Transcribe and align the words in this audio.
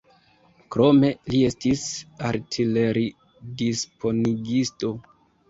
Krome 0.75 1.11
li 1.33 1.41
estis 1.49 1.83
artileridisponigisto. 2.31 4.93